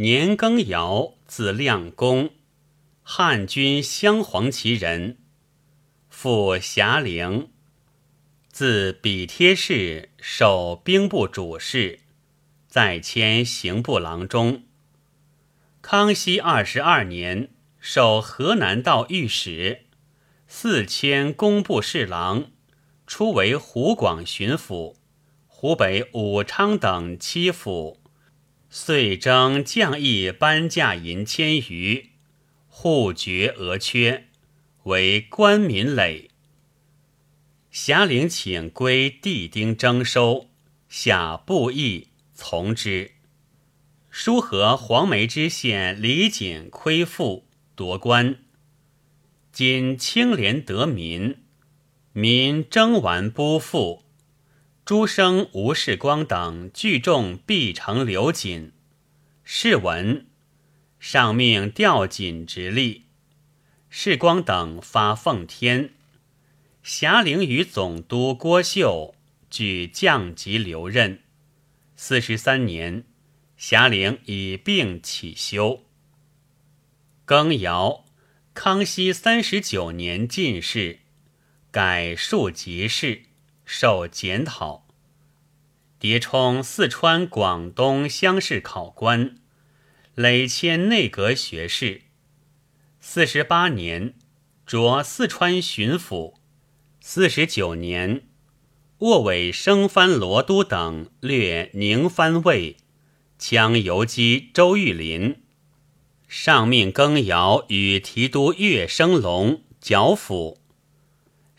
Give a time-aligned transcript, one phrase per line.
[0.00, 2.30] 年羹尧，字亮公，
[3.02, 5.16] 汉军镶黄旗人，
[6.08, 7.50] 父霞陵，
[8.52, 11.98] 自比贴氏，守兵部主事，
[12.68, 14.62] 再迁刑部郎中。
[15.82, 17.48] 康熙二十二年，
[17.80, 19.86] 授河南道御史，
[20.46, 22.52] 四迁工部侍郎，
[23.04, 24.94] 初为湖广巡抚。
[25.48, 27.97] 湖北武昌等七府，
[28.70, 32.10] 遂征将役班价银千余，
[32.68, 34.28] 户绝额缺，
[34.84, 36.28] 为官民累。
[37.70, 40.50] 霞陵请归地丁征收，
[40.88, 43.12] 下布役从之。
[44.10, 48.36] 书和黄梅知县李锦亏负夺官，
[49.52, 51.36] 今清廉得民，
[52.12, 54.04] 民征完不复。
[54.88, 58.72] 诸生吴世光等聚众必成刘瑾，
[59.44, 60.24] 世闻
[60.98, 63.02] 上命调锦直隶，
[63.90, 65.90] 世光等发奉天，
[66.82, 69.14] 辖领与总督郭秀
[69.50, 71.20] 举降级留任。
[71.94, 73.04] 四十三年，
[73.58, 75.84] 辖领以病起休。
[77.26, 78.06] 庚尧，
[78.54, 81.00] 康熙三十九年进士，
[81.70, 83.27] 改庶吉士。
[83.70, 84.86] 受检讨，
[86.00, 89.36] 迭充四川、广东乡试考官，
[90.14, 92.04] 累迁内阁学士。
[92.98, 94.14] 四十八年，
[94.64, 96.36] 着四川巡抚。
[97.02, 98.22] 四十九年，
[99.00, 102.78] 握尾升藩罗都等略宁藩尉，
[103.36, 105.42] 将游击周玉林。
[106.26, 110.56] 上命更尧与提督岳升龙剿抚。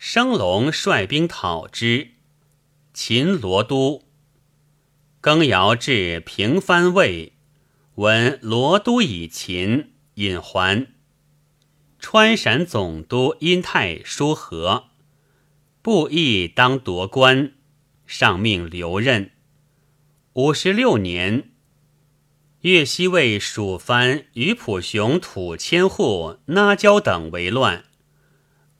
[0.02, 2.12] 生龙率兵讨之，
[2.94, 4.04] 秦罗都。
[5.20, 7.34] 更尧至平藩卫，
[7.96, 10.86] 闻罗都已秦，引还。
[11.98, 14.84] 川陕总督殷泰书和，
[15.82, 17.52] 布役当夺官，
[18.06, 19.32] 上命留任。
[20.32, 21.50] 五十六年，
[22.62, 27.84] 岳西卫蜀藩于普雄土千户那交等为乱。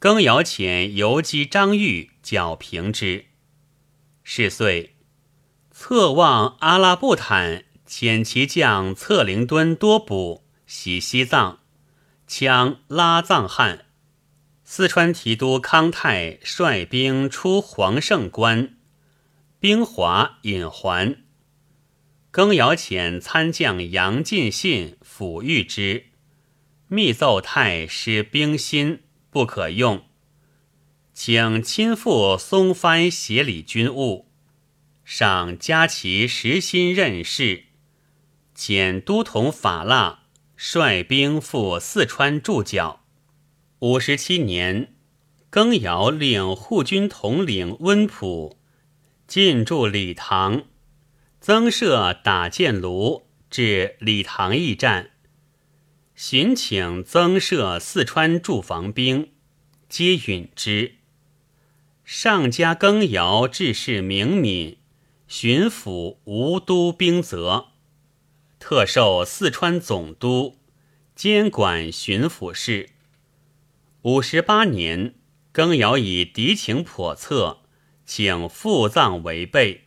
[0.00, 3.26] 更尧遣游击张玉剿平之。
[4.24, 4.96] 是岁，
[5.70, 11.58] 策望阿拉布坦遣其将策灵敦多补袭西藏，
[12.26, 13.84] 羌拉藏汉。
[14.64, 18.78] 四川提督康泰率兵出黄胜关，
[19.58, 21.18] 兵华引还。
[22.30, 26.06] 更尧遣参将杨进信抚谕之，
[26.88, 29.00] 密奏太师兵心。
[29.30, 30.02] 不可用，
[31.14, 34.26] 请亲赴松藩协理军务，
[35.04, 37.66] 赏加其实心任事，
[38.56, 40.24] 遣都统法腊
[40.56, 43.04] 率兵赴四川驻剿。
[43.78, 44.94] 五十七年，
[45.48, 48.58] 更尧令护军统领温普
[49.28, 50.64] 进驻礼堂，
[51.40, 55.09] 增设打箭炉至礼堂驿站。
[56.22, 59.30] 寻请增设四川驻防兵，
[59.88, 60.96] 皆允之。
[62.04, 64.76] 上加更尧致仕明敏，
[65.26, 67.68] 巡抚吴都兵责，
[68.58, 70.58] 特授四川总督，
[71.14, 72.90] 监管巡抚事。
[74.02, 75.14] 五十八年，
[75.50, 77.62] 更尧以敌情叵测，
[78.04, 79.84] 请赴藏为备。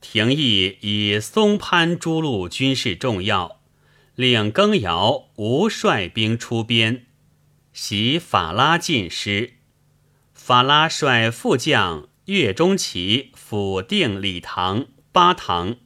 [0.00, 3.61] 廷议以松潘诸路军事重要。
[4.14, 7.06] 令更尧无率兵出边，
[7.72, 9.54] 袭法拉进师。
[10.34, 15.76] 法拉率副将岳中奇辅定礼堂、八堂。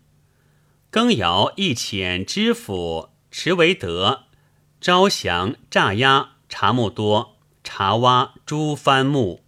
[0.90, 4.24] 更尧亦遣知府迟维德
[4.80, 9.44] 招降诈压查木多、查洼诸藩木，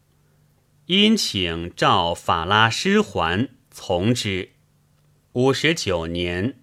[0.86, 4.52] 因请召法拉师还，从之。
[5.32, 6.60] 五十九年。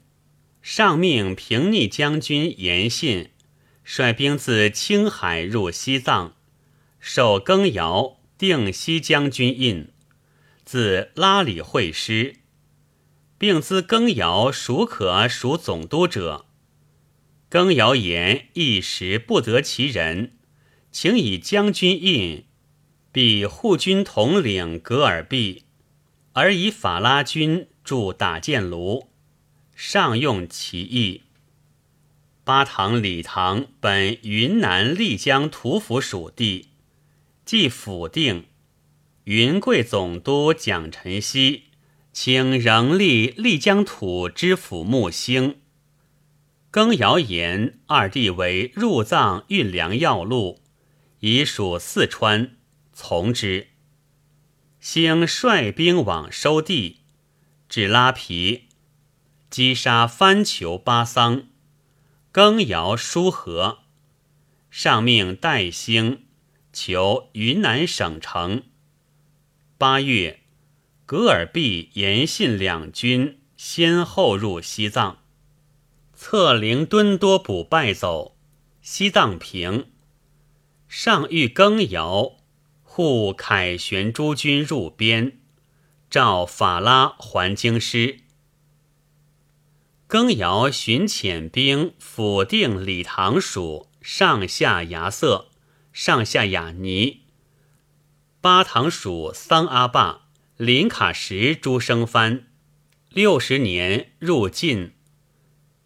[0.67, 3.29] 上命平逆将军严信
[3.84, 6.34] 率兵自青海入西藏，
[6.99, 9.90] 受更尧定西将军印，
[10.66, 12.37] 自拉里会师，
[13.37, 16.47] 并资更尧孰可属总督者。
[17.47, 20.31] 更尧言一时不得其人，
[20.91, 22.45] 请以将军印，
[23.11, 25.66] 比护军统领格尔毕，
[26.34, 29.11] 而以法拉军驻打箭炉。
[29.75, 31.22] 上用其意。
[32.43, 36.69] 八塘李唐本云南丽江土府属地，
[37.43, 38.45] 即府定。
[39.25, 41.63] 云贵总督蒋辰锡
[42.13, 45.57] 请仍立丽江土知府木星。
[46.69, 50.61] 更尧言二弟为入藏运粮要路，
[51.21, 52.55] 已属四川，
[52.93, 53.69] 从之。
[54.79, 56.99] 兴率兵往收地，
[57.67, 58.65] 至拉皮，
[59.55, 61.47] 击杀番酋巴桑，
[62.34, 63.84] 更尧书和，
[64.69, 66.25] 上命代兴
[66.73, 68.63] 求云南省城。
[69.78, 70.41] 八月，
[71.05, 75.19] 噶尔必延信两军先后入西藏。
[76.13, 78.35] 策灵敦多补败走，
[78.81, 79.85] 西藏平。
[80.90, 82.40] 上谕更尧
[82.84, 85.40] 护凯旋诸军入边，
[86.09, 88.24] 召法拉还京师。
[90.07, 95.49] 更尧寻遣兵抚定李唐属上下牙色、
[95.91, 97.23] 上下雅尼、
[98.40, 102.47] 巴唐属桑阿坝、林卡什诸生藩。
[103.09, 104.93] 六十年入晋。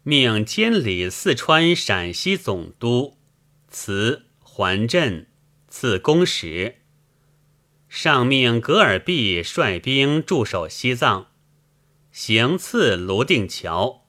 [0.02, 3.16] 命监理四川、陕西总督，
[3.68, 5.28] 辞还镇，
[5.68, 6.76] 赐公使。
[7.88, 11.28] 上命格尔必率兵驻守西藏，
[12.12, 13.99] 行刺泸定桥。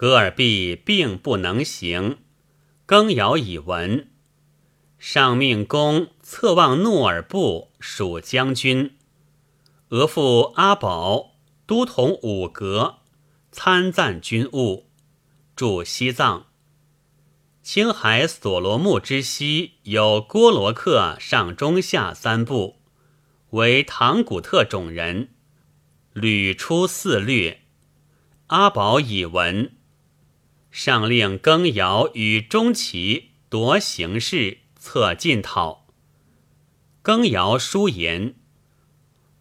[0.00, 2.18] 戈尔必并不能行，
[2.86, 4.12] 更尧以闻。
[4.96, 8.96] 上命公策望诺尔部属将军，
[9.88, 11.32] 额父阿宝
[11.66, 12.98] 都统五阁，
[13.50, 14.86] 参赞军务。
[15.56, 16.46] 驻西藏，
[17.60, 22.76] 青海所罗木之西有郭罗克上中下三部，
[23.50, 25.30] 为唐古特种人，
[26.12, 27.62] 屡出肆掠。
[28.46, 29.72] 阿宝以闻，
[30.78, 35.88] 上令更尧与钟齐夺形势，策进讨。
[37.02, 38.36] 更尧书言：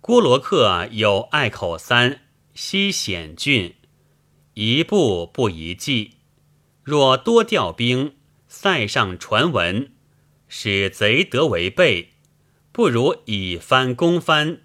[0.01, 2.21] 郭罗克有隘口三，
[2.55, 3.75] 西险峻。
[4.55, 6.15] 一步不宜计，
[6.81, 8.15] 若多调兵，
[8.47, 9.91] 塞上传闻，
[10.47, 12.13] 使贼得为备，
[12.71, 14.61] 不如以藩攻藩。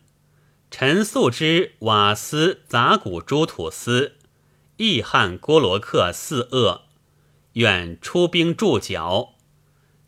[0.71, 4.17] 陈素之瓦斯杂谷诸土司，
[4.85, 6.87] 亦汉郭罗克四恶，
[7.53, 9.37] 愿出兵助剿。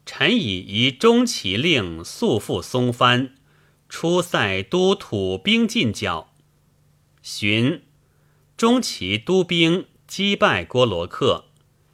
[0.04, 3.36] 臣以移中骑令速赴松藩，
[3.88, 6.34] 出塞都土兵进剿，
[7.22, 7.84] 寻。
[8.56, 11.44] 中骑督兵击败郭罗克，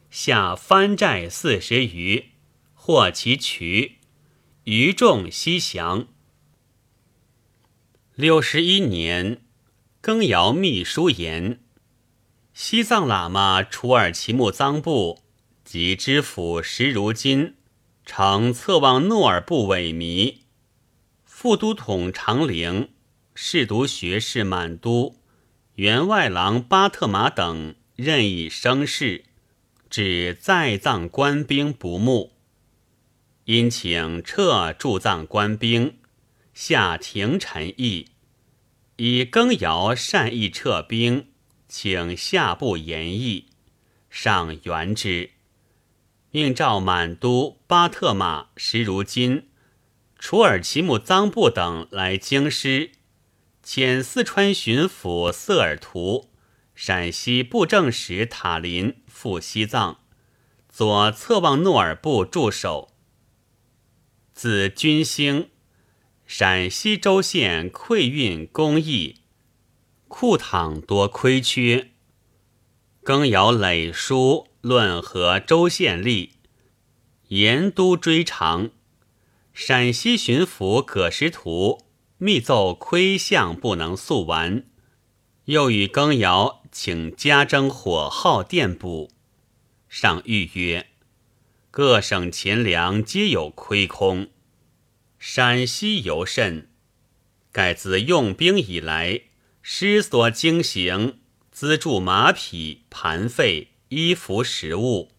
[0.09, 2.31] 下番寨四十余，
[2.73, 3.97] 获其渠，
[4.63, 6.07] 余众西降。
[8.15, 9.41] 六十一年，
[10.01, 11.60] 更尧密书言：
[12.53, 15.23] 西藏喇嘛楚尔齐木臧布
[15.63, 17.55] 及知府石如金，
[18.05, 20.39] 乘策望诺尔部萎靡，
[21.23, 22.89] 副都统长陵，
[23.33, 25.15] 侍读学士满都。
[25.75, 29.23] 员外郎巴特马等任以生事，
[29.89, 32.33] 指在藏官兵不睦，
[33.45, 35.97] 因请撤驻藏官兵，
[36.53, 38.07] 下廷臣议，
[38.97, 41.30] 以更尧善意撤兵，
[41.73, 43.45] 请下部言议，
[44.09, 45.29] 上元之，
[46.29, 49.47] 命召满都巴特马石如金、
[50.19, 52.91] 楚尔齐木臧布等来京师。
[53.63, 56.29] 遣四川巡抚色尔图、
[56.75, 60.01] 陕西布政使塔林赴西藏，
[60.67, 62.91] 左侧望诺尔部驻守。
[64.33, 65.49] 自军兴，
[66.27, 69.20] 陕西州县馈运公益，
[70.11, 71.91] 库躺多亏缺。
[73.01, 76.31] 更尧累书论和州县吏，
[77.29, 78.71] 严都追偿。
[79.53, 81.85] 陕西巡抚葛识图。
[82.23, 84.63] 密奏亏相不能速完，
[85.45, 89.09] 又与更尧请加征火耗电补。
[89.89, 90.91] 上谕曰：
[91.71, 94.27] 各省钱粮皆有亏空，
[95.17, 96.69] 陕西尤甚。
[97.51, 99.21] 盖自用兵以来，
[99.61, 101.19] 师所经行，
[101.51, 105.11] 资助马匹、盘费、衣服、食物，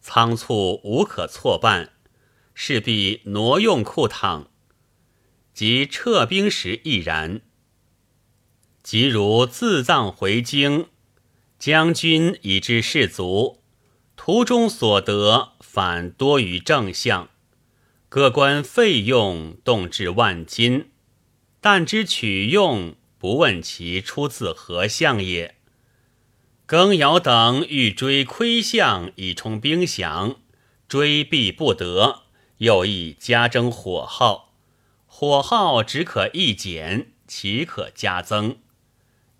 [0.00, 1.92] 仓促无可错办，
[2.52, 4.50] 势必挪用库躺。
[5.54, 7.40] 及撤兵时亦然。
[8.82, 10.88] 即如自葬回京，
[11.58, 13.62] 将军以至士卒，
[14.16, 17.30] 途中所得反多于正相，
[18.08, 20.90] 各官费用动至万金，
[21.60, 22.94] 但知取用，
[23.26, 25.56] 不问其出自何相也。
[26.64, 30.36] 更尧等欲追窥相以充兵饷，
[30.86, 32.22] 追避不得，
[32.58, 34.54] 又亦加征火耗。
[35.06, 38.58] 火耗只可一减，岂可加增？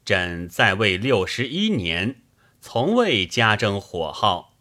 [0.05, 2.23] 朕在位六十一年，
[2.61, 4.57] 从未加征火耗，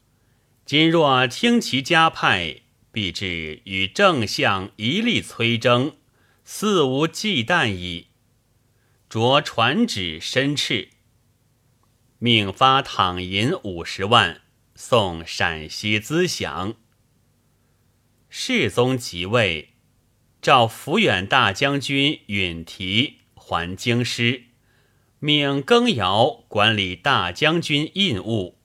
[0.63, 2.57] 今若听其家派，
[2.91, 5.95] 必至与正相一力催征，
[6.43, 8.04] 肆无忌惮矣。
[9.07, 10.89] 着传旨申斥，
[12.17, 14.41] 命发躺银五十万，
[14.73, 16.75] 送陕西资饷。
[18.29, 19.75] 世宗即位，
[20.41, 24.45] 召抚远大将军允提还京师，
[25.19, 28.57] 命更尧管理大将军印务。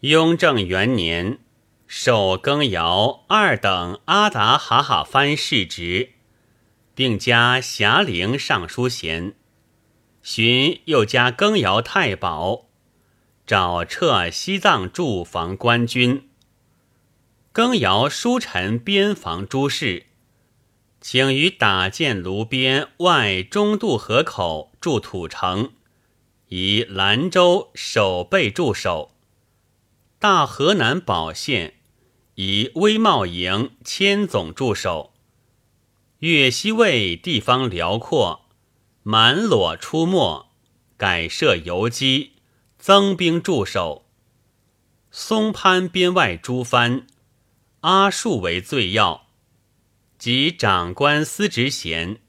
[0.00, 1.40] 雍正元年，
[1.86, 6.11] 授更尧二等阿达哈哈藩世职，
[6.94, 9.34] 并加霞陵尚书衔。
[10.22, 12.66] 寻又加更尧太保，
[13.46, 16.28] 找撤西藏驻防官军。
[17.50, 20.06] 更尧书陈边防诸事，
[21.00, 25.72] 请于打建卢边外中渡河口筑土城，
[26.48, 29.10] 以兰州守备驻守。
[30.18, 31.74] 大河南保县
[32.36, 35.11] 以威茂营千总驻守，
[36.22, 38.42] 越西卫地方辽阔，
[39.02, 40.46] 满裸出没，
[40.96, 42.34] 改设游击，
[42.78, 44.06] 增兵驻守。
[45.10, 47.08] 松潘边外诸藩，
[47.80, 49.26] 阿术为最要，
[50.16, 52.20] 及长官司职衔。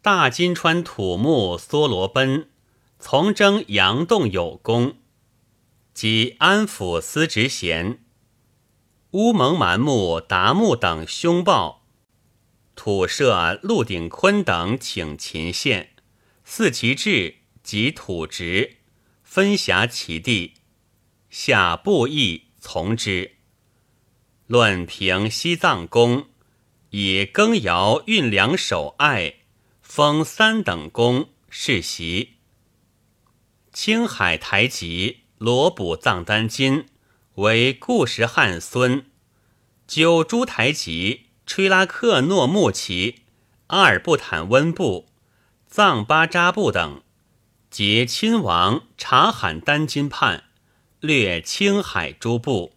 [0.00, 2.48] 大金川土木梭罗奔，
[3.00, 4.94] 从征杨洞有功。
[5.92, 8.04] 及安抚司职衔，
[9.10, 11.79] 乌蒙蛮木达木等凶暴，
[12.82, 15.90] 土设鹿鼎坤等请秦县，
[16.44, 18.78] 四其志及土职，
[19.22, 20.54] 分辖其地，
[21.28, 23.32] 下布役从之。
[24.46, 26.30] 论平西藏公，
[26.88, 29.34] 以更尧运粮守爱，
[29.82, 32.36] 封三等功，世袭。
[33.74, 35.18] 青海台吉。
[35.36, 36.86] 罗卜藏丹津
[37.34, 39.04] 为固什汉孙，
[39.86, 43.22] 九珠台吉吹拉克诺木齐
[43.66, 45.08] 阿尔布坦温布
[45.66, 47.02] 藏巴扎布等，
[47.68, 50.44] 结亲王察罕丹津叛，
[51.00, 52.76] 掠青海诸部，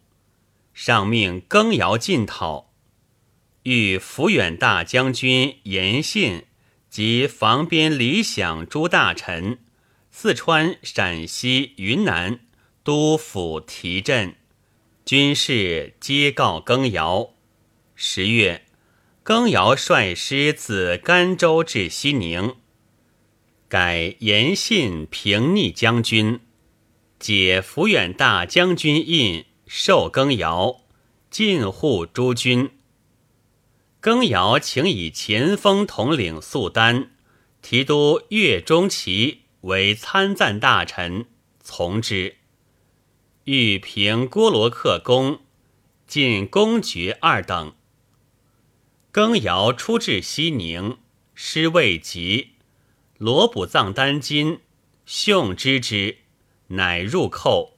[0.72, 2.72] 上命更尧进讨，
[3.62, 6.46] 遇抚远大将军严信
[6.90, 9.60] 及防边理想诸大臣，
[10.10, 12.40] 四川、陕西、云南。
[12.82, 14.34] 都府提镇，
[15.06, 17.30] 军士皆告更尧。
[17.94, 18.63] 十月，
[19.24, 22.56] 更尧率师自甘州至西宁，
[23.68, 26.40] 改延信平逆将军，
[27.18, 30.82] 解抚远大将军印，授更尧，
[31.30, 32.72] 进护诸军。
[33.98, 37.12] 更尧请以前锋统领素丹、
[37.62, 41.24] 提督岳中齐为参赞大臣，
[41.60, 42.36] 从之。
[43.44, 45.40] 欲平郭罗克公，
[46.06, 47.72] 进公爵二等。
[49.14, 50.98] 更尧出至西宁，
[51.36, 52.54] 师未及，
[53.16, 54.58] 罗卜藏丹津，
[55.06, 56.18] 雄知之，
[56.66, 57.76] 乃入寇，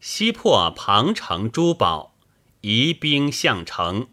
[0.00, 2.16] 西破庞城珠宝，
[2.62, 4.08] 移兵向城。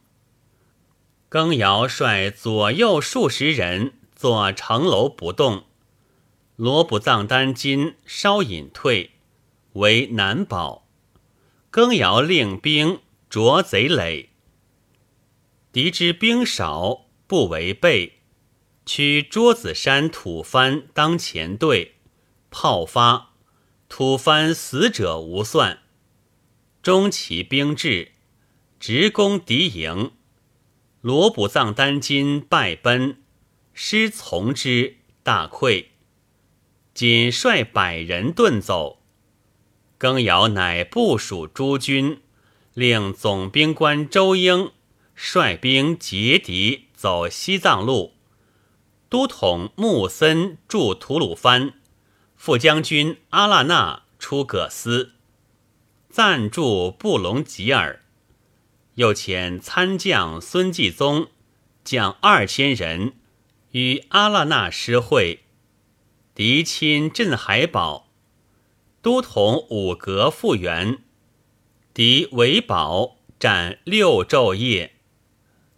[1.29, 5.63] 更尧率左右数十人坐城楼不动，
[6.57, 9.13] 罗卜藏丹津稍隐退，
[9.73, 10.87] 为难保。
[11.71, 12.99] 更尧令兵
[13.31, 14.29] 捉贼垒，
[15.71, 18.19] 敌之兵少，不为备，
[18.85, 21.95] 取桌子山土藩当前队，
[22.49, 23.35] 炮发，
[23.87, 25.79] 土藩死者无算。
[26.83, 28.11] 中其兵至，
[28.81, 30.11] 直攻敌营，
[30.99, 33.21] 罗卜藏丹津败奔，
[33.73, 35.85] 师从之，大溃，
[36.93, 39.01] 仅率百人遁走。
[39.97, 42.19] 更尧乃部署诸军，
[42.73, 44.71] 令总兵官周英
[45.23, 48.15] 率兵截敌，走西藏路。
[49.07, 51.75] 都统穆森驻吐鲁番，
[52.35, 55.13] 副将军阿剌纳出葛斯，
[56.09, 58.01] 暂驻布隆吉尔。
[58.95, 61.27] 又遣参将孙继宗。
[61.83, 63.13] 将二千人。
[63.71, 65.41] 与阿剌纳师会，
[66.33, 68.09] 敌侵镇海堡。
[69.03, 71.03] 都统五格复原，
[71.93, 74.95] 敌围堡战六昼夜，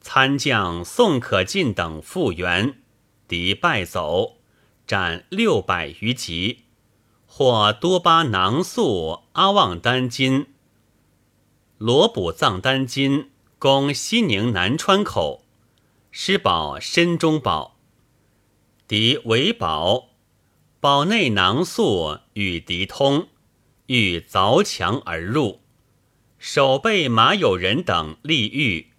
[0.04, 2.76] 参将宋可进等复原，
[3.26, 4.38] 敌败走，
[4.86, 6.66] 斩六百余级，
[7.26, 10.48] 获多巴囊素阿旺丹金，
[11.78, 15.46] 罗卜藏丹金攻西宁南川口，
[16.12, 17.80] 失保深中堡，
[18.88, 20.10] 敌韦宝。
[20.82, 23.30] 堡内囊素与敌通，
[23.86, 25.62] 欲凿墙而入，
[26.38, 28.93] 守备马友仁等立狱，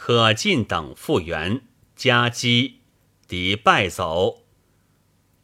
[0.00, 1.60] 可进等复原，
[1.96, 2.82] 夹击
[3.26, 4.44] 敌败走。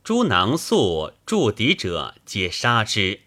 [0.05, 3.23] 诸囊粟助敌者，皆杀之。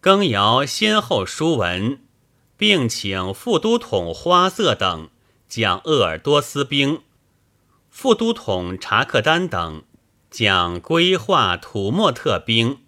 [0.00, 2.00] 更尧先后书文，
[2.56, 5.10] 并请副都统花色等
[5.48, 7.02] 将鄂尔多斯兵，
[7.88, 9.84] 副都统查克丹等
[10.28, 12.80] 将归化土默特兵，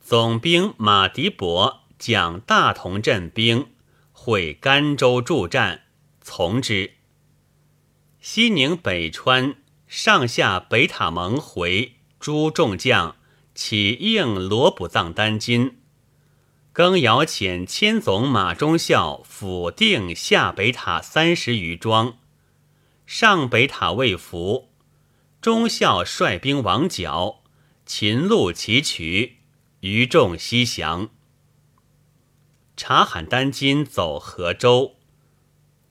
[0.00, 1.82] 总兵马迪伯。
[1.98, 3.68] 将大同镇兵
[4.12, 5.84] 会甘州助战，
[6.28, 6.94] 从之。
[8.20, 9.54] 西宁北川
[9.86, 13.14] 上下北塔蒙回诸众将
[13.54, 15.78] 起应罗卜藏丹津，
[16.72, 22.18] 更遥遣千总马忠孝府定下北塔三十余庄，
[23.06, 24.70] 上北塔未服，
[25.40, 27.44] 忠孝率兵王角，
[27.86, 29.36] 秦路齐渠，
[29.78, 31.08] 余众西降。
[32.76, 34.95] 察罕丹津走河州，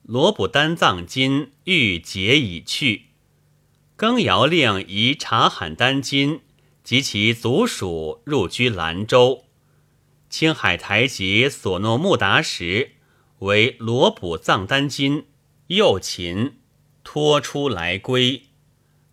[0.08, 3.06] 罗卜丹藏金欲结已去。
[3.96, 6.42] 更尧令移察罕丹津
[6.84, 9.46] 及其族属入居兰州。
[10.30, 12.92] 青海台吉索诺木达什
[13.40, 15.26] 为罗卜藏丹津
[15.68, 16.58] 右秦，
[17.02, 18.42] 托出来归。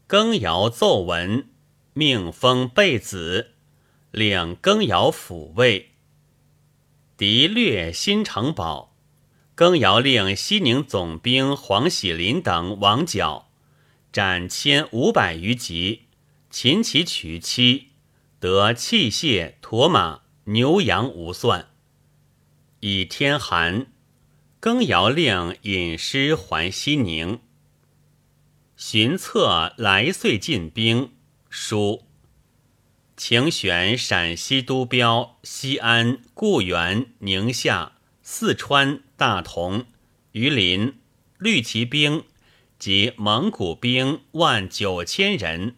[0.06, 1.50] 更尧奏闻，
[1.94, 3.54] 命封贝子，
[4.12, 5.94] 领更尧抚慰。
[7.18, 8.93] 敌掠新城堡，
[9.56, 13.50] 更尧令西宁总兵黄喜林等王角，
[14.12, 16.04] 斩千五百余级，
[16.50, 17.90] 擒其娶妻，
[18.40, 21.70] 得器械、驼马、牛羊无算。
[22.80, 23.88] 以天寒，
[24.60, 27.40] 更尧令引师还西宁。
[28.76, 31.12] 寻策来岁进兵，
[31.48, 32.06] 书。
[33.16, 37.94] 请选陕西都标、西安、固原、宁夏、
[38.24, 39.86] 四川、大同、
[40.34, 41.00] 榆林
[41.38, 42.26] 绿骑兵
[42.78, 45.78] 及蒙古兵万九千人，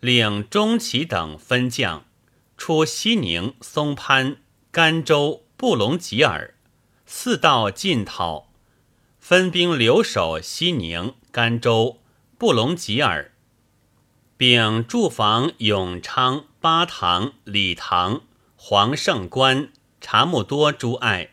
[0.00, 2.06] 领中旗等分将
[2.56, 4.38] 出西宁、松潘、
[4.70, 6.54] 甘州、布隆吉尔
[7.04, 8.50] 四道进讨，
[9.20, 12.00] 分兵留守西宁、甘州、
[12.38, 13.32] 布隆吉尔。
[14.38, 18.22] 并驻防永昌、巴塘、理塘、
[18.56, 19.70] 黄胜关、
[20.00, 21.31] 察木多诸隘，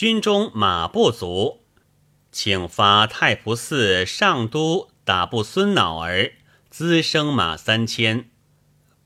[0.00, 1.60] 军中马不足，
[2.32, 6.32] 请发太仆寺上都打部孙脑儿
[6.70, 8.30] 滋生马三千，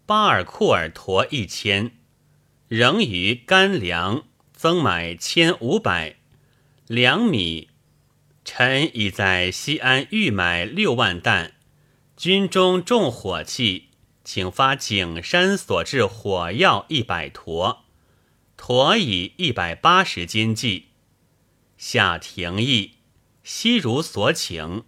[0.06, 1.90] 巴尔库尔驼一千，
[2.68, 6.14] 仍余干粮增买千五百
[6.86, 7.70] 粮米，
[8.44, 11.54] 臣已在西安预买六万担。
[12.16, 13.88] 军中重火器，
[14.22, 17.83] 请发景山所制火药一百坨，
[18.66, 20.86] 驼以一百八十斤计。
[21.76, 22.94] 下廷议，
[23.42, 24.84] 悉如所请。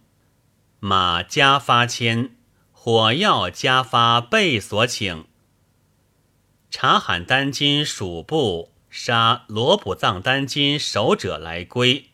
[0.79, 2.35] 马加发千，
[2.71, 5.25] 火药加发倍所请。
[6.71, 12.09] 察罕丹津属部杀罗卜藏丹津守者来归，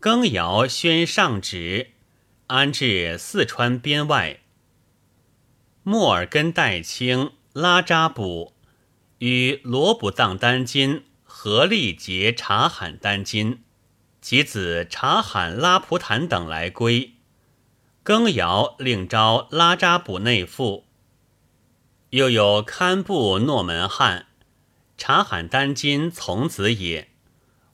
[0.00, 1.92] 更尧宣上旨。
[2.48, 4.40] 安置四川边外，
[5.84, 8.53] 莫尔根代清、拉扎卜
[9.18, 13.62] 与罗卜藏丹津合力劫察罕丹津，
[14.20, 17.14] 其子察罕拉普坦等来归。
[18.02, 20.84] 更尧另招拉扎卜内附，
[22.10, 24.26] 又有堪布诺门汉，
[24.98, 27.10] 察罕丹津从子也，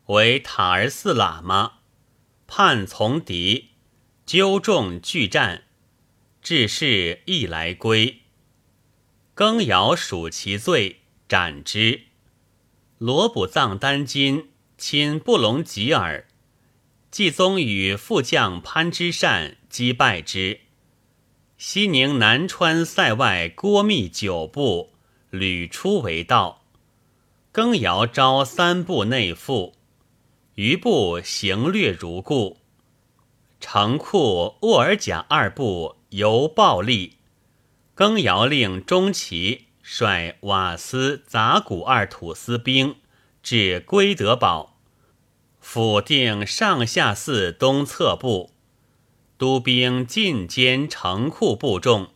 [0.06, 1.72] 为塔尔寺喇嘛，
[2.46, 3.70] 叛从敌。
[4.26, 5.64] 纠众拒战，
[6.40, 8.20] 致仕亦来归。
[9.34, 10.99] 更尧属其罪，
[11.30, 12.06] 斩之。
[12.98, 16.26] 罗卜藏丹津亲布隆吉尔，
[17.08, 20.62] 季宗与副将潘之善击败之。
[21.56, 24.90] 西宁南川塞外郭密九部
[25.30, 26.64] 屡出为道。
[27.52, 29.76] 更尧招三部内附，
[30.56, 32.58] 余部行略如故。
[33.60, 37.18] 城库沃尔甲二部由暴力，
[37.94, 42.94] 更尧令中旗率瓦斯杂古二土司兵
[43.42, 44.78] 至归德堡，
[45.58, 48.52] 府定上下寺东侧部，
[49.36, 52.10] 督兵进兼城库部众，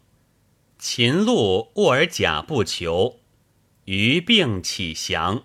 [0.78, 3.18] 秦路沃尔贾不求，
[3.86, 5.42] 余并起降。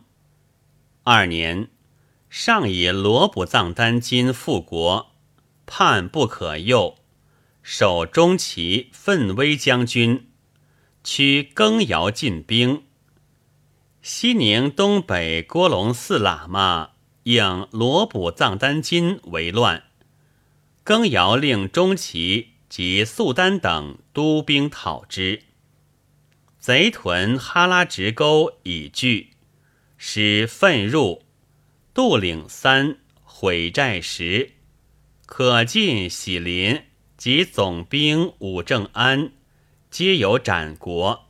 [1.03, 1.69] 二年，
[2.29, 5.15] 上以罗卜藏丹津复国。
[5.65, 6.99] 叛不可诱，
[7.63, 10.28] 守中旗奋威将军，
[11.03, 12.83] 驱更尧进兵。
[14.01, 16.91] 西宁东北郭龙四喇嘛
[17.23, 19.83] 应罗卜藏丹津为乱，
[20.83, 25.43] 更尧令钟齐及素丹等督兵讨之。
[26.59, 29.31] 贼屯哈拉直沟已据，
[29.97, 31.23] 使奋入，
[31.93, 34.51] 渡岭三，毁寨十，
[35.25, 36.81] 可进喜林
[37.15, 39.31] 及总兵武正安，
[39.89, 41.27] 皆有斩国。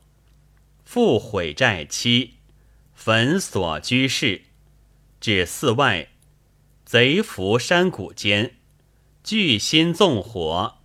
[0.84, 2.36] 复毁寨妻。
[2.94, 4.42] 焚所居室，
[5.22, 6.10] 至寺外，
[6.84, 8.58] 贼伏山谷间，
[9.24, 10.80] 聚心纵火。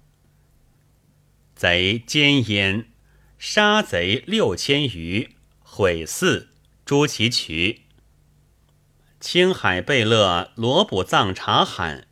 [1.57, 2.89] 贼奸焉，
[3.37, 6.51] 杀贼六千余，毁寺，
[6.87, 7.83] 诛其渠。
[9.19, 12.07] 青海贝勒罗卜藏察罕，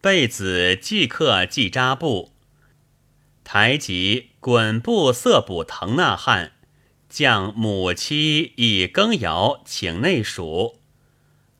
[0.00, 2.32] 贝子即刻即扎布，
[3.52, 6.52] 台吉滚布色补腾那汗。
[7.08, 10.78] 将母妻以羹尧请内属，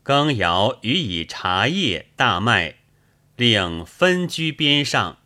[0.05, 2.76] 羹尧予以茶叶、大麦，
[3.35, 5.18] 令分居边上。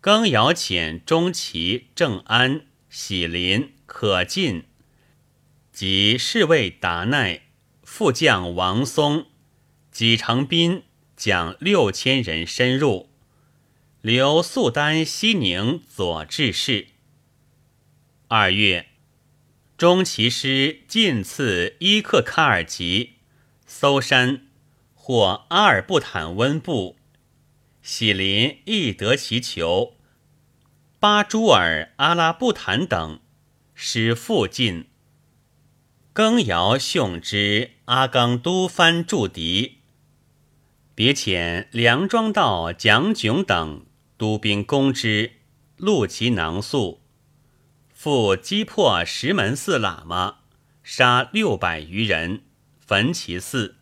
[0.00, 4.64] 羹尧遣钟齐、正安、喜林、可进
[5.70, 7.42] 及侍卫达奈、
[7.82, 9.26] 副将王松、
[9.90, 10.84] 几成斌
[11.14, 13.10] 将六千人深入，
[14.02, 16.88] 留肃丹西宁左治事。
[18.26, 18.88] 二月。
[19.78, 23.18] 中骑师进次伊克卡尔吉，
[23.64, 24.48] 搜山
[24.94, 26.96] 获阿尔布坦温布，
[27.80, 29.96] 喜林亦得其求。
[30.98, 33.20] 巴朱尔阿拉布坦等
[33.72, 34.86] 使复进。
[36.12, 39.78] 更尧训之阿刚都藩驻敌，
[40.96, 43.86] 别遣梁庄道蒋炯等
[44.22, 45.32] 督兵攻之，
[45.80, 47.02] 戮其囊粟。
[47.92, 50.36] 复击破石门寺喇嘛，
[50.84, 52.44] 杀六百余人，
[52.78, 53.78] 焚其寺。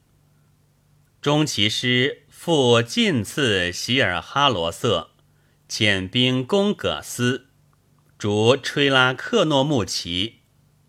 [1.20, 5.10] 中其师复进次希尔哈罗瑟，
[5.68, 7.48] 遣兵攻葛斯，
[8.16, 10.36] 逐吹拉克诺木齐。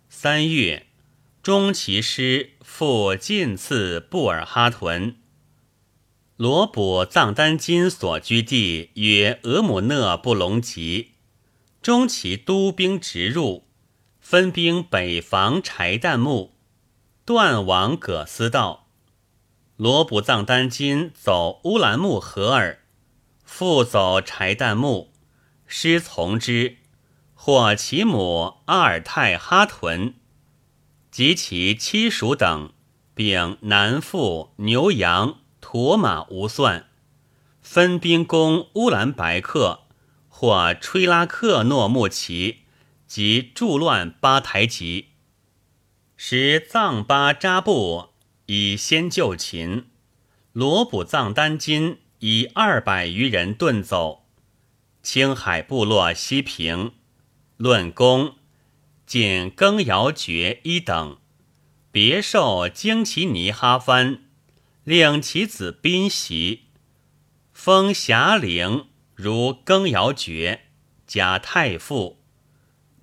[0.08, 0.88] 三月，
[1.44, 5.18] 中其师复进次布尔哈屯。
[6.42, 11.12] 罗卜藏丹津所居地曰俄姆讷布隆吉。
[11.84, 13.68] 中其督兵直入，
[14.20, 16.56] 分兵北防柴旦木，
[17.26, 18.88] 断往葛斯道。
[19.76, 22.80] 罗卜藏丹津走乌兰木合尔，
[23.44, 25.14] 复走柴旦木，
[25.68, 26.78] 师从之，
[27.36, 30.16] 获其母阿尔泰哈屯
[31.12, 32.74] 及其妻属等，
[33.14, 35.41] 并南附牛羊
[35.72, 36.88] 驼马无算，
[37.62, 39.84] 分兵攻乌兰白克。
[40.28, 42.64] 或吹拉克诺木齐
[43.08, 45.12] 及助乱八台吉，
[46.18, 48.10] 使藏巴扎布
[48.48, 49.86] 以先救秦，
[50.52, 54.26] 罗卜藏丹津以二百余人遁走，
[55.02, 56.92] 青海部落西平，
[57.56, 58.36] 论功，
[59.06, 61.18] 仅更尧爵一等，
[61.94, 64.26] 别授旌旗尼哈番，
[64.84, 66.66] 令其子宾袭，
[67.52, 68.88] 封霞陵。
[69.14, 70.62] 如更尧爵，
[71.06, 72.24] 加太傅，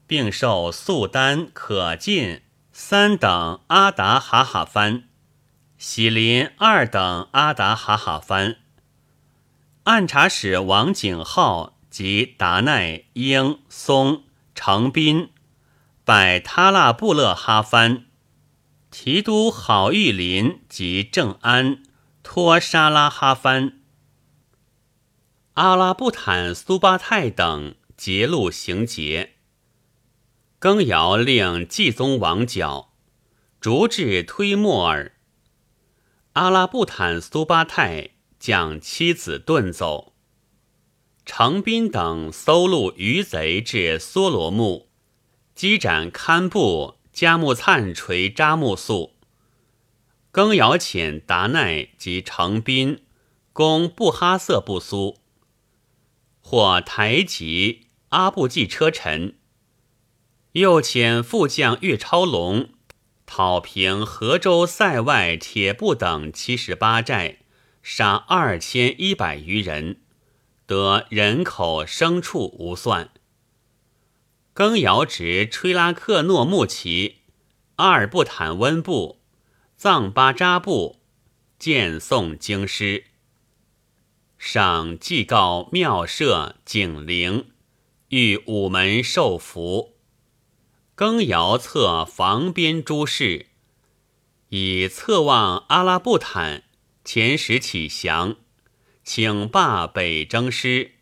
[0.05, 5.05] 并授素丹、可进三等阿达哈哈藩，
[5.77, 8.57] 喜林二等阿达哈哈藩。
[9.85, 14.25] 按察使王景浩及达奈、英、松、
[14.57, 15.31] 成斌，
[16.05, 18.07] 拜他腊布勒哈藩，
[19.01, 21.85] 提督郝玉林及正安
[22.25, 23.79] 托沙拉哈番。
[25.53, 29.35] 阿拉布坦苏巴泰等劫路行劫，
[30.59, 32.93] 更尧令继宗王角
[33.61, 35.13] 逐至推莫尔。
[36.33, 40.15] 阿拉布坦苏巴泰将妻子遁走，
[41.25, 44.89] 成斌等搜录余贼至梭罗木，
[45.55, 49.17] 击斩堪布加木灿锤扎木素。
[50.31, 53.03] 更尧遣达奈及成斌
[53.53, 55.19] 攻布哈瑟布苏。
[56.41, 59.37] 或台吉阿布济车臣，
[60.53, 62.69] 又遣副将岳超龙
[63.27, 67.39] 讨平河州塞外铁布等七十八寨，
[67.83, 70.03] 杀二千一百余人，
[70.67, 73.11] 得人口牲畜无算。
[74.59, 77.19] 更尧执吹拉克诺木齐、
[77.77, 79.21] 阿尔布坦温布、
[79.77, 80.99] 藏巴扎布，
[81.61, 83.05] 见送京师。
[84.37, 87.53] 上祭告庙舍景陵，
[88.09, 89.95] 欲午门受福。
[90.97, 93.47] 更尧策防边诸事，
[94.49, 96.65] 以侧望阿拉布坦，
[97.05, 98.35] 前时起降，
[99.05, 100.95] 请罢北征师，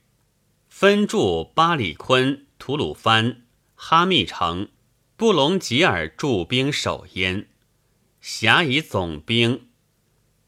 [0.69, 3.45] 分驻巴里坤、吐鲁番、
[3.79, 4.71] 哈密城、
[5.17, 7.47] 布隆吉尔驻兵守焉，
[8.21, 9.69] 辖以总兵。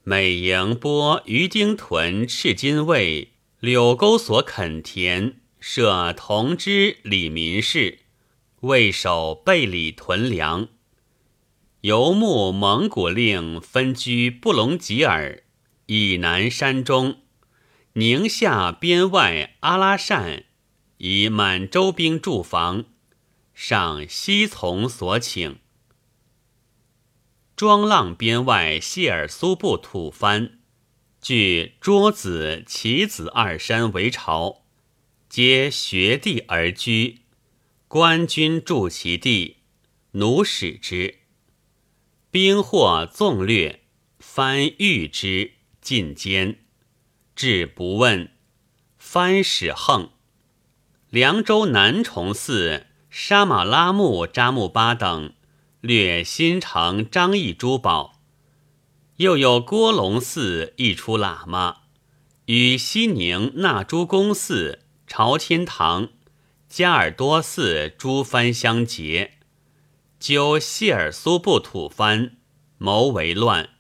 [0.03, 8.01] 每营拨于丁屯、赤金卫、柳沟所垦田，设同知李民事。
[8.61, 10.67] 为守贝里屯粮，
[11.83, 15.45] 游牧蒙古令分居布隆吉尔
[15.87, 17.19] 以南山中，
[17.93, 20.47] 宁夏边外阿拉善
[20.97, 22.87] 以满洲兵驻防，
[23.61, 25.59] 上西从所请。
[27.57, 30.61] 庄浪边外谢尔苏布吐蕃，
[31.21, 34.63] 据卓子、齐子二山为朝，
[35.29, 37.23] 皆学地而居。
[37.89, 39.57] 官军驻其地，
[40.13, 41.19] 奴使之。
[42.31, 43.83] 兵获纵掠，
[44.21, 46.59] 番御之，尽歼。
[47.35, 48.31] 至不问。
[48.97, 50.13] 番使横。
[51.11, 52.88] 凉州南崇寺、
[53.21, 55.33] 沙马拉木扎木巴等
[55.81, 58.21] 掠新城张掖珠宝。
[59.17, 61.79] 又有郭龙寺一出喇嘛，
[62.45, 66.11] 与西宁纳珠公寺、朝天堂。
[66.69, 69.33] 加尔多寺诸藩相结，
[70.21, 72.37] 纠谢尔苏布吐蕃，
[72.79, 73.71] 谋为乱。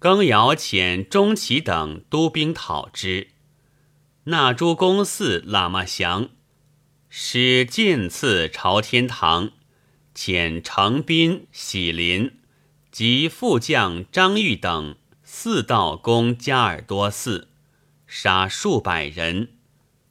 [0.00, 3.28] 更尧遣钟齐等督兵讨之，
[4.24, 6.30] 纳珠公寺喇嘛降，
[7.18, 9.52] 使进次朝天堂，
[10.14, 12.38] 遣程斌、喜林
[12.92, 17.48] 及副将张玉等四道攻加尔多寺，
[18.06, 19.54] 杀数百人。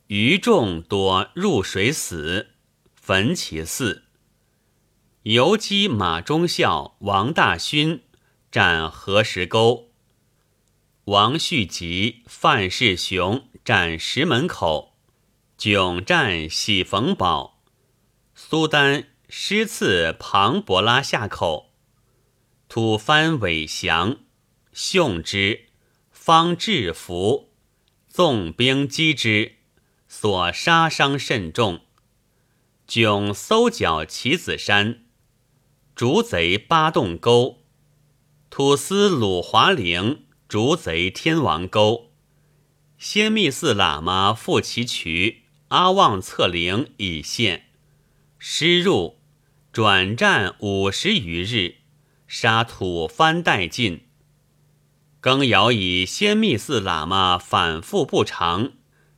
[0.07, 2.55] 余众多入水死，
[2.95, 4.05] 焚其寺。
[5.21, 8.01] 游击马忠孝、王大勋
[8.51, 9.91] 战何石沟，
[11.03, 14.94] 王旭吉、范世雄战石门口，
[15.65, 17.63] 迥战喜逢宝，
[18.35, 21.71] 苏丹失刺庞博拉下口，
[22.69, 24.17] 吐蕃伪降，
[24.71, 25.69] 凶之，
[26.11, 27.49] 方制服，
[28.07, 29.55] 纵兵击之。
[30.07, 31.79] 所杀伤甚重，
[32.87, 35.05] 迥搜剿棋子山，
[35.95, 37.63] 逐贼八洞沟，
[38.51, 42.11] 土司鲁华陵，逐贼天王沟，
[42.99, 47.65] 先密寺喇嘛复其渠，阿旺策陵已现，
[48.37, 49.19] 师入，
[49.71, 51.75] 转战五十余日，
[52.27, 54.05] 杀土蕃殆尽。
[55.19, 58.73] 更尧以先密寺喇嘛反复不长。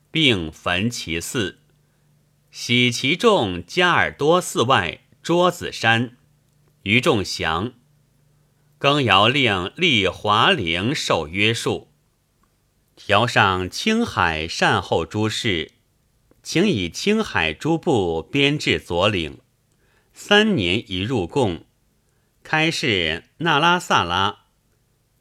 [0.09, 1.59] 并焚其寺，
[2.49, 6.17] 徙其众加尔多寺外桌子山，
[6.83, 7.73] 于众降。
[8.79, 11.91] 更尧令立华陵受约束，
[12.95, 15.73] 调上青海善后诸事，
[16.49, 19.39] 请以青海诸部编制左领，
[20.13, 21.65] 三年一入贡，
[22.41, 24.45] 开市那拉萨拉、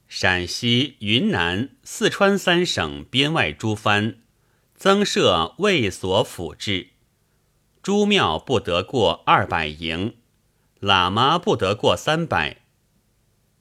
[0.07, 4.19] 陕西、云南、四川三省边外诸藩。
[4.73, 6.91] 增设卫所府制，
[7.83, 10.15] 诸庙不得过二百营，
[10.79, 12.61] 喇嘛不得过三百。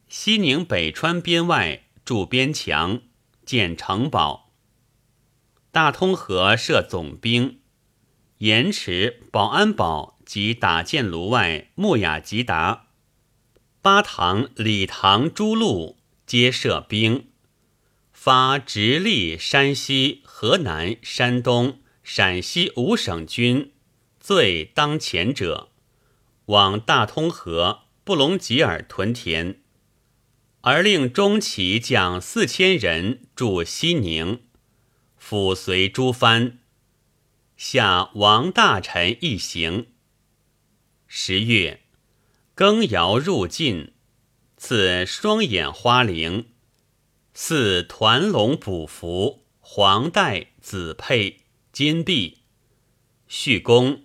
[0.08, 3.00] 西宁北川边外筑边墙，
[3.44, 4.45] 建城堡。
[5.76, 7.58] 大通河设总兵，
[8.38, 12.86] 盐池、保安堡及打箭炉外木雅吉达、
[13.82, 17.26] 八堂、礼堂诸路皆设兵。
[18.10, 23.74] 发直隶、山西、河南、山东、陕西五省军
[24.18, 25.68] 最当前者，
[26.46, 29.60] 往大通河、布隆吉尔屯田，
[30.62, 34.40] 而令中旗将四千人驻西宁，
[35.28, 36.60] 辅随诸藩，
[37.56, 39.88] 下王大臣一行。
[41.08, 41.82] 十月，
[42.54, 43.92] 更尧入晋，
[44.56, 46.44] 赐双眼花翎。
[47.34, 51.40] 赐团龙补服、黄带、紫佩、
[51.72, 52.42] 金币，
[53.26, 54.04] 续功，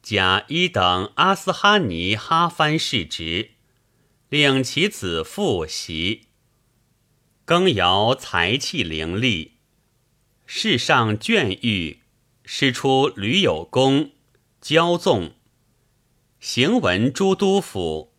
[0.00, 3.50] 甲一等阿斯哈尼哈番世职，
[4.30, 6.28] 令其子父袭。
[7.44, 9.55] 更尧才气凌厉，
[10.48, 12.02] 世上眷誉，
[12.44, 14.12] 师出吕有功，
[14.62, 15.32] 骄纵。
[16.38, 18.14] 行文诸都府，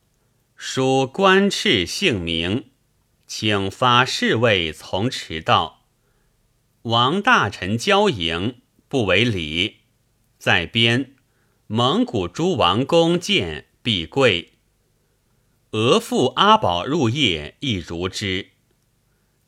[0.57, 2.71] 书官敕姓名。
[3.25, 5.85] 请发侍卫从迟到，
[6.83, 9.77] 王大臣交迎不为礼，
[10.37, 11.15] 在边
[11.67, 14.53] 蒙古诸王公见必贵。
[15.71, 18.51] 俄父阿宝入夜亦如之。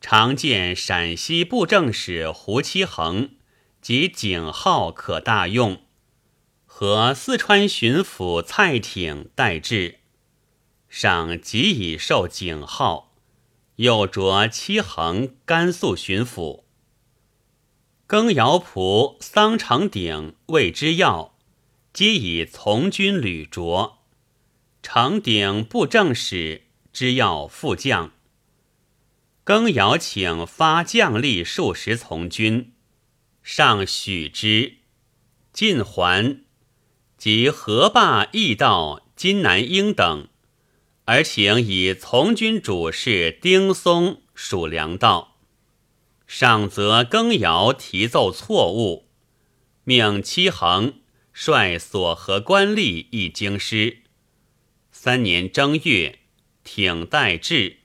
[0.02, 3.32] 常见陕西布政使胡七恒
[3.82, 5.82] 及景号可大用，
[6.66, 10.00] 和四川巡抚蔡挺代制，
[10.88, 13.14] 赏即已授景号，
[13.76, 16.64] 又着七恒甘肃巡抚。
[18.08, 21.36] 更尧仆桑长鼎谓之要，
[21.94, 23.98] 皆以从军履着。
[24.82, 28.14] 长鼎布政使之要副将。
[29.50, 32.72] 更尧请发将吏数十从军，
[33.42, 34.76] 上许之。
[35.52, 36.44] 晋还，
[37.18, 40.28] 及河坝驿道金南英等，
[41.06, 45.40] 而请以从军主事丁松属粮道。
[46.28, 49.08] 上则更尧提奏错误，
[49.84, 51.00] 命戚恒
[51.34, 54.04] 率所合官吏一京师。
[54.92, 56.20] 三年正月，
[56.64, 57.79] 挺代至。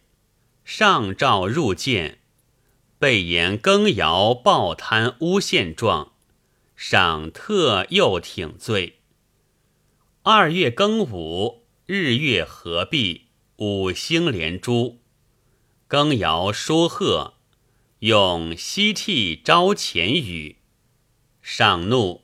[0.65, 2.19] 上诏入见，
[2.99, 6.13] 被言更尧暴贪诬陷状，
[6.75, 9.01] 赏特又挺罪。
[10.23, 15.01] 二月庚午，日月合璧，五星连珠。
[15.87, 17.35] 更尧书贺，
[17.99, 20.57] 用西替招前语。
[21.43, 22.23] 上怒，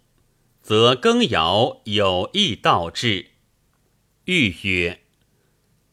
[0.63, 3.33] 则更尧有意盗制，
[4.25, 5.03] 欲曰。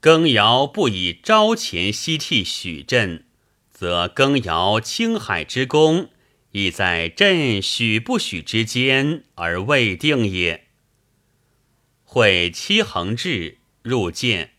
[0.08, 3.26] 更尧不以朝前西替许朕，
[3.70, 6.12] 则更尧青海之功，
[6.52, 10.68] 亦在朕许不许之间而未定也。
[12.06, 14.52] 会七恒志入见，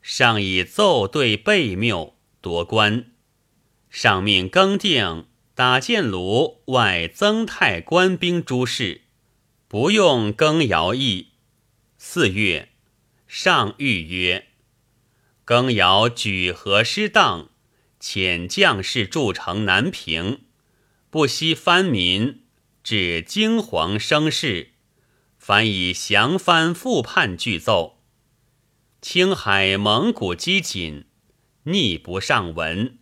[0.00, 3.12] 上以奏对备谬夺官，
[3.90, 9.02] 上命更定打箭炉外增太官兵诸事，
[9.68, 11.32] 不用更尧意。
[11.98, 12.70] 四月，
[13.26, 14.47] 上谕曰。
[15.48, 17.48] 更尧举河失当，
[17.98, 20.42] 遣将士筑城南平，
[21.08, 22.42] 不惜藩民，
[22.84, 24.72] 至惊惶生事，
[25.38, 28.02] 凡以降藩复叛具奏。
[29.00, 31.06] 青海蒙古机紧，
[31.62, 32.98] 逆不上文，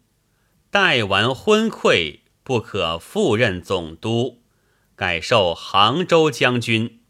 [0.71, 4.45] 待完昏聩，不可复任总督，
[4.95, 7.01] 改授杭州将军，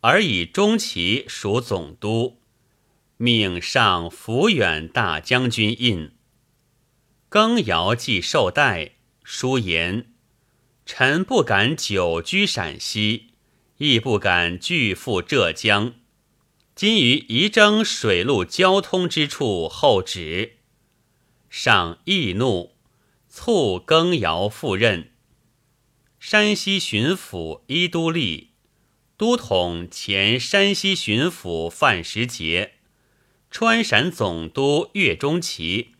[0.00, 2.37] 而以中旗属总督。
[3.18, 6.12] 命上抚远大将军印。
[7.28, 8.92] 更尧既受代，
[9.24, 10.06] 书言：
[10.86, 13.34] 臣不敢久居陕西，
[13.78, 15.94] 亦不敢拒赴浙江。
[16.76, 20.58] 今于宜征水陆交通之处候旨。
[21.50, 22.76] 上易怒，
[23.28, 25.12] 促更尧赴任。
[26.20, 28.52] 山西巡抚伊都立，
[29.16, 32.77] 都统前山西巡抚范时杰。
[33.50, 35.94] 川陕总督岳钟琪，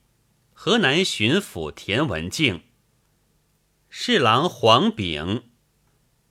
[0.52, 2.60] 河南巡抚田文静，
[3.88, 5.44] 侍郎黄炳，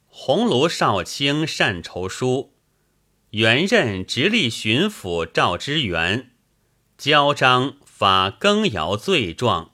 [0.06, 2.54] 鸿胪少卿单筹书，
[3.32, 6.36] 原任直隶巡抚赵之元，
[6.98, 9.74] 交章发更尧罪状。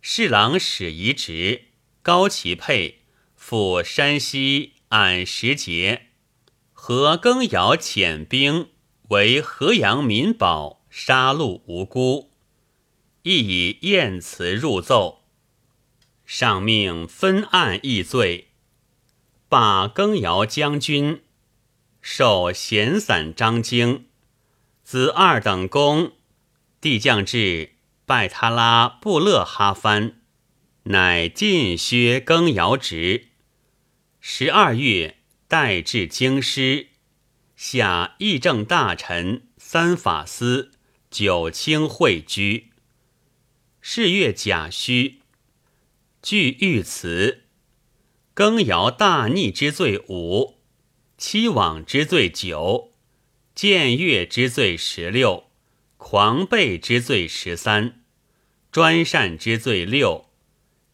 [0.00, 1.68] 侍郎史仪直、
[2.02, 3.04] 高其佩
[3.36, 6.08] 赴山西按时节，
[6.72, 8.71] 和更尧遣兵。
[9.12, 12.30] 为河阳民保，杀戮无辜，
[13.24, 15.20] 亦以验词入奏，
[16.24, 18.48] 上命分案议罪，
[19.50, 21.20] 罢更尧将军，
[22.00, 24.06] 授闲散张京，
[24.82, 26.12] 子二等功，
[26.80, 27.72] 帝降至
[28.06, 30.22] 拜他拉布勒哈藩，
[30.84, 33.28] 乃晋削更尧职。
[34.20, 36.91] 十二月，代至京师。
[37.64, 40.72] 下议政大臣、三法司、
[41.08, 42.72] 九卿会居。
[43.80, 45.20] 是月甲戌，
[46.20, 47.44] 据御词：
[48.34, 50.58] 更尧大逆之罪五，
[51.16, 52.92] 欺罔之罪九，
[53.54, 55.44] 僭越之罪十六，
[55.96, 58.02] 狂悖之罪十三，
[58.72, 60.28] 专擅之罪六，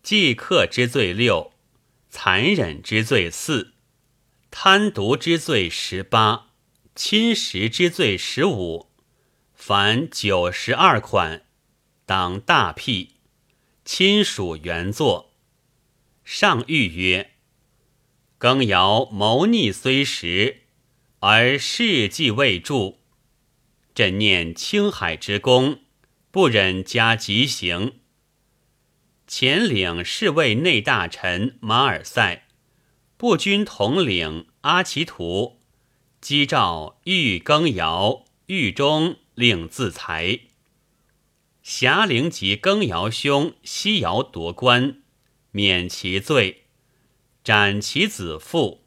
[0.02, 1.50] 忌客之罪六，
[2.10, 3.72] 残忍之罪四，
[4.50, 6.47] 贪渎之罪十八。
[6.98, 8.90] 侵蚀之罪十五，
[9.54, 11.44] 凡九十二款，
[12.04, 13.20] 当大辟。
[13.84, 15.32] 亲属原作。
[16.24, 17.34] 上谕曰：
[18.36, 20.62] 更尧谋逆虽实，
[21.20, 22.96] 而事迹未著。
[23.94, 25.82] 朕念青海之功，
[26.32, 28.00] 不忍加极刑。
[29.28, 32.48] 前领侍卫内大臣马尔赛，
[33.16, 35.57] 步军统领阿奇图。
[36.20, 40.40] 击诏欲更尧，狱中令自裁。
[41.62, 45.00] 霞陵及更尧兄西尧夺官，
[45.52, 46.64] 免其罪，
[47.44, 48.84] 斩其子父。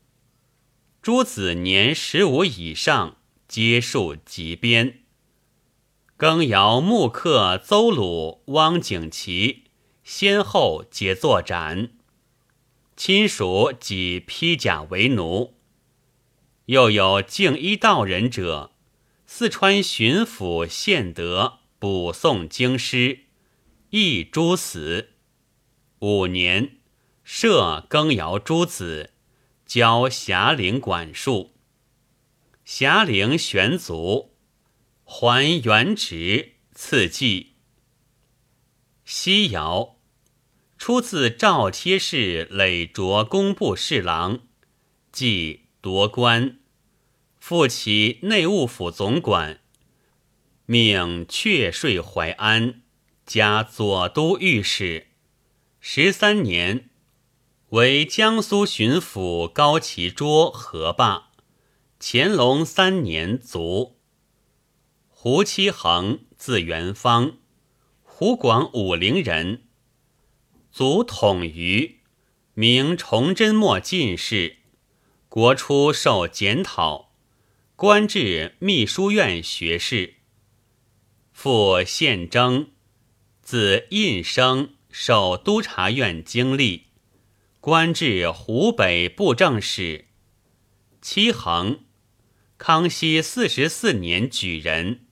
[1.01, 3.17] 诸子年十五以上，
[3.47, 5.03] 皆数及鞭。
[6.17, 9.63] 更尧木刻邹鲁、汪景祺，
[10.03, 11.91] 先后皆作斩。
[12.95, 15.55] 亲属即披甲为奴。
[16.71, 18.71] 又有敬医道人者，
[19.25, 23.25] 四川巡抚献德补诵经师，
[23.89, 25.09] 亦诸死。
[25.99, 26.77] 五年，
[27.25, 29.09] 设更尧诸子。
[29.65, 31.57] 交霞陵管束，
[32.63, 34.37] 霞陵玄族
[35.03, 37.55] 还原职赐祭。
[39.03, 39.97] 西尧
[40.77, 44.39] 出自赵贴氏累擢工部侍郎，
[45.11, 46.59] 即夺官，
[47.41, 49.61] 复其内务府总管，
[50.67, 52.83] 命阙税淮安，
[53.25, 55.07] 加左都御史。
[55.79, 56.91] 十三年。
[57.69, 61.31] 为江苏巡抚高其卓何罢，
[61.99, 63.97] 乾隆三年卒。
[65.09, 67.39] 胡七恒，字元方，
[68.03, 69.63] 湖广武陵人，
[70.71, 72.01] 祖统于，
[72.53, 74.57] 明崇祯末进士，
[75.27, 77.10] 国初受检讨，
[77.81, 80.17] 官至秘书院学士。
[81.31, 82.69] 父宪征，
[83.41, 86.89] 字印生，受督察院经历。
[87.59, 90.05] 官至湖北布政使。
[91.01, 91.79] 七恒，
[92.59, 95.07] 康熙四十四年举人。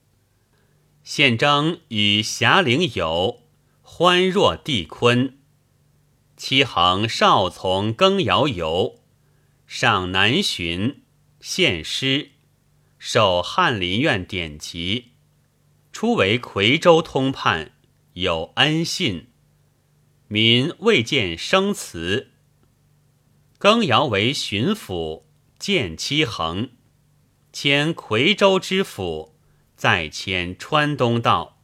[1.03, 3.47] 宪征与霞陵友，
[3.81, 5.39] 欢若帝坤。
[6.37, 8.99] 七恒少从更尧游，
[9.65, 11.01] 上南巡，
[11.41, 12.33] 献诗，
[12.99, 15.13] 受翰林院典籍。
[15.93, 17.71] 初为夔州通判，
[18.13, 19.27] 有恩信。
[20.27, 22.31] 民未见生祠。
[23.57, 25.23] 更尧为巡抚，
[25.57, 26.69] 见七衡，
[27.51, 29.35] 迁夔州知府，
[29.75, 31.61] 再迁川东道。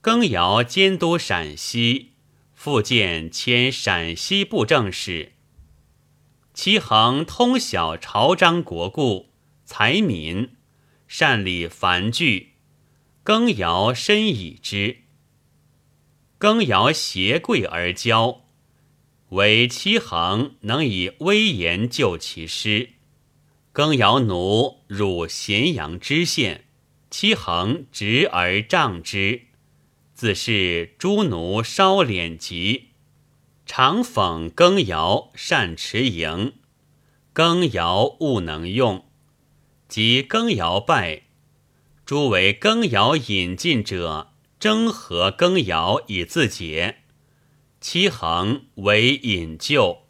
[0.00, 2.12] 更尧监督陕西，
[2.54, 5.32] 复见迁陕西布政使。
[6.52, 9.27] 七衡通晓朝章国故，
[9.68, 10.52] 才敏，
[11.06, 12.54] 善理繁句，
[13.22, 15.02] 更尧深以之。
[16.38, 18.38] 更尧携贵而骄。
[19.28, 22.92] 唯七恒能以威严救其师，
[23.70, 26.64] 更尧奴入咸阳知县，
[27.10, 29.42] 七恒执而杖之，
[30.14, 32.88] 自是诸奴稍敛疾，
[33.66, 36.54] 常讽更尧善持营，
[37.34, 39.04] 更尧勿能用，
[39.88, 41.22] 及更尧败，
[42.04, 46.98] 诸为更尧引进者，争和更尧以自解。
[47.80, 50.04] 其恒为引咎，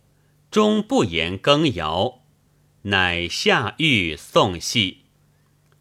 [0.50, 2.22] 终不言更尧，
[2.82, 5.04] 乃下狱送系，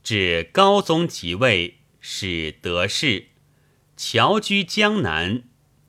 [0.03, 3.29] 至高宗即位，使得势，
[3.95, 5.43] 侨居江南，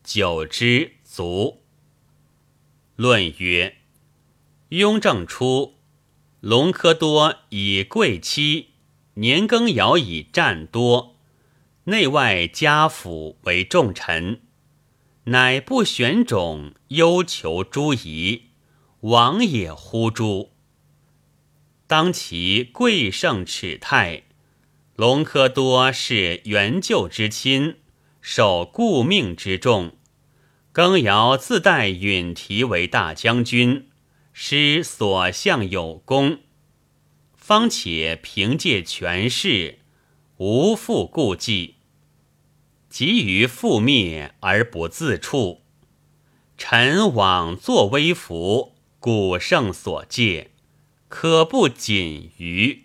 [0.05, 1.65] 久之卒。
[2.95, 3.79] 论曰：
[4.71, 5.78] 雍正初，
[6.41, 8.69] 隆科多以贵戚，
[9.15, 11.17] 年羹尧以战多，
[11.85, 14.41] 内外家府为重臣。
[15.25, 18.45] 乃不选种，忧求诸夷，
[19.01, 20.53] 王也乎诸？
[21.89, 24.23] 当其贵盛耻泰，
[24.95, 27.79] 隆科多是援救之亲，
[28.21, 29.97] 受顾命之重。
[30.71, 33.88] 羹尧自带允提为大将军，
[34.41, 36.39] 师所向有功，
[37.35, 39.81] 方且凭借权势，
[40.37, 41.75] 无复顾忌。
[42.89, 45.63] 急于覆灭而不自处，
[46.57, 50.53] 臣往作威服，古圣所戒，
[51.09, 52.85] 可不谨于。